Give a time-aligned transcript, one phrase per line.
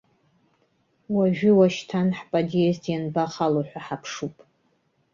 [1.15, 4.35] Уажәы-уашьҭан ҳподиезд ианбахало ҳәа ҳаԥшуп.